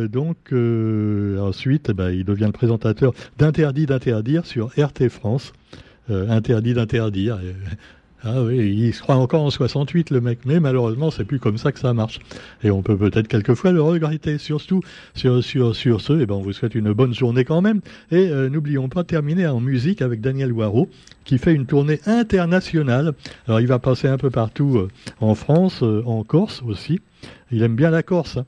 donc, 0.07 0.53
ensuite, 1.39 1.89
eh 1.89 1.93
ben, 1.93 2.09
il 2.09 2.25
devient 2.25 2.45
le 2.45 2.51
présentateur 2.51 3.13
d'Interdit 3.37 3.85
d'interdire 3.85 4.45
sur 4.45 4.67
RT 4.77 5.09
France. 5.09 5.53
Euh, 6.09 6.29
interdit 6.29 6.73
d'interdire. 6.73 7.39
Ah 8.27 8.41
oui, 8.41 8.57
il 8.75 8.91
se 8.91 9.03
croit 9.03 9.17
encore 9.17 9.43
en 9.43 9.51
68 9.51 10.09
le 10.09 10.19
mec, 10.19 10.39
mais 10.45 10.59
malheureusement 10.59 11.11
c'est 11.11 11.25
plus 11.25 11.37
comme 11.37 11.59
ça 11.59 11.71
que 11.71 11.77
ça 11.77 11.93
marche. 11.93 12.19
Et 12.63 12.71
on 12.71 12.81
peut 12.81 12.97
peut-être 12.97 13.27
quelquefois 13.27 13.71
le 13.71 13.83
regretter. 13.83 14.39
Surtout 14.39 14.81
sur, 15.13 15.43
sur, 15.43 15.75
sur 15.75 16.01
ce, 16.01 16.13
eh 16.13 16.25
ben 16.25 16.33
on 16.33 16.41
vous 16.41 16.51
souhaite 16.51 16.73
une 16.73 16.91
bonne 16.91 17.13
journée 17.13 17.45
quand 17.45 17.61
même. 17.61 17.81
Et 18.09 18.29
euh, 18.29 18.49
n'oublions 18.49 18.89
pas 18.89 19.03
de 19.03 19.07
terminer 19.07 19.45
en 19.45 19.59
musique 19.59 20.01
avec 20.01 20.21
Daniel 20.21 20.51
Waro 20.51 20.89
qui 21.23 21.37
fait 21.37 21.53
une 21.53 21.67
tournée 21.67 21.99
internationale. 22.07 23.13
Alors 23.47 23.59
il 23.59 23.67
va 23.67 23.77
passer 23.77 24.07
un 24.07 24.17
peu 24.17 24.31
partout 24.31 24.75
euh, 24.77 24.87
en 25.19 25.35
France, 25.35 25.83
euh, 25.83 26.01
en 26.07 26.23
Corse 26.23 26.63
aussi. 26.65 27.01
Il 27.51 27.61
aime 27.61 27.75
bien 27.75 27.91
la 27.91 28.01
Corse. 28.01 28.37
Hein. 28.37 28.45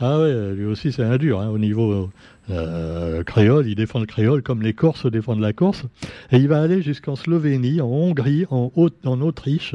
Ah 0.00 0.20
ouais, 0.20 0.54
lui 0.54 0.64
aussi 0.64 0.92
c'est 0.92 1.02
un 1.02 1.16
dur 1.16 1.40
hein, 1.40 1.48
au 1.48 1.58
niveau 1.58 2.08
euh, 2.50 3.22
créole, 3.24 3.66
il 3.66 3.74
défend 3.74 3.98
le 3.98 4.06
créole 4.06 4.42
comme 4.42 4.62
les 4.62 4.72
Corses 4.72 5.06
défendent 5.06 5.40
la 5.40 5.52
Corse. 5.52 5.84
Et 6.30 6.36
il 6.36 6.48
va 6.48 6.62
aller 6.62 6.82
jusqu'en 6.82 7.16
Slovénie, 7.16 7.80
en 7.80 7.88
Hongrie, 7.88 8.46
en, 8.50 8.70
Autriche, 9.20 9.74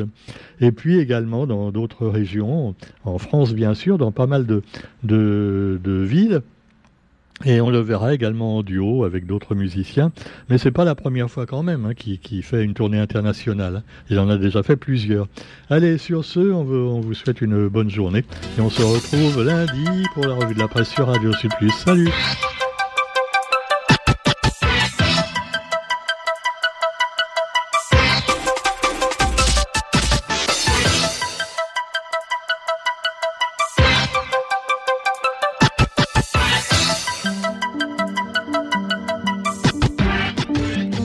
et 0.62 0.72
puis 0.72 0.98
également 0.98 1.46
dans 1.46 1.72
d'autres 1.72 2.08
régions, 2.08 2.74
en 3.04 3.18
France 3.18 3.54
bien 3.54 3.74
sûr, 3.74 3.98
dans 3.98 4.12
pas 4.12 4.28
mal 4.28 4.46
de, 4.46 4.64
de 5.04 6.02
villes. 6.04 6.42
Et 7.46 7.62
on 7.62 7.70
le 7.70 7.80
verra 7.80 8.14
également 8.14 8.58
en 8.58 8.64
duo 8.64 9.04
avec 9.04 9.26
d'autres 9.26 9.56
musiciens. 9.56 10.12
Mais 10.50 10.58
c'est 10.58 10.72
pas 10.72 10.86
la 10.86 10.96
première 10.96 11.30
fois 11.30 11.46
quand 11.46 11.64
même 11.64 11.86
hein, 11.86 11.94
qui, 11.94 12.20
qui, 12.20 12.42
fait 12.42 12.64
une 12.64 12.74
tournée 12.74 13.00
internationale. 13.00 13.84
Il 14.10 14.20
en 14.20 14.30
a 14.30 14.38
déjà 14.38 14.64
fait 14.64 14.76
plusieurs. 14.76 15.28
Allez, 15.70 15.98
sur 15.98 16.24
ce, 16.24 16.40
on, 16.40 16.64
vous 17.02 17.14
souhaite 17.14 17.42
une 17.42 17.68
bonne 17.68 17.90
journée. 17.90 18.24
Et 18.58 18.62
on 18.62 18.70
se 18.70 18.82
retrouve 18.82 19.44
lundi 19.44 20.04
pour 20.14 20.26
la 20.26 20.36
revue 20.36 20.54
de 20.54 20.60
la 20.60 20.68
presse 20.68 20.90
sur 20.90 21.08
Radio 21.08 21.34
Sud. 21.34 21.52
Salut 21.72 22.12